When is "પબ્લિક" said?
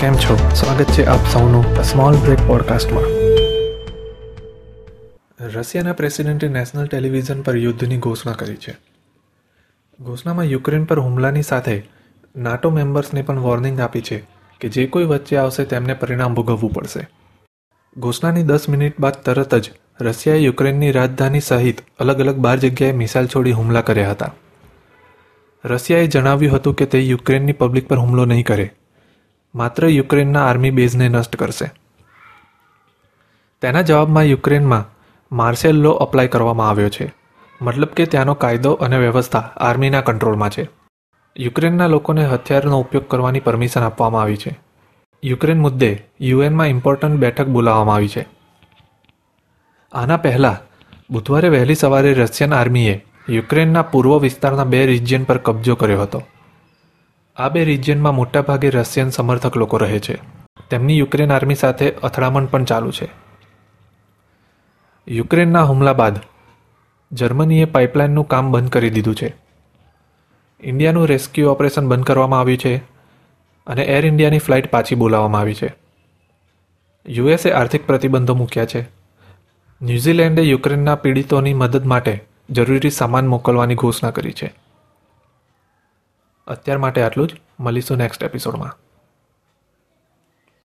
27.52-27.88